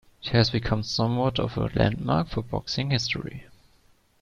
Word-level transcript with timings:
It 0.23 0.29
has 0.29 0.49
become 0.49 0.81
somewhat 0.81 1.37
of 1.37 1.57
a 1.57 1.69
landmark 1.77 2.29
for 2.29 2.41
boxing 2.41 2.89
history. 2.89 3.45